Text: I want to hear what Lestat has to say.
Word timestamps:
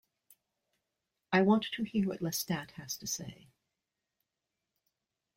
I 1.31 1.43
want 1.43 1.65
to 1.73 1.83
hear 1.83 2.07
what 2.07 2.21
Lestat 2.21 2.71
has 2.71 2.97
to 2.97 3.05
say. 3.05 3.49